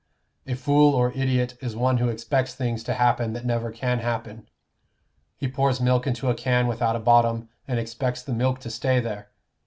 [0.47, 4.49] A fool or idiot is one who expects things to happen that never can happen;
[5.37, 8.99] he pours milk into a can without a bottom, and expects the milk to stay
[8.99, 9.29] there.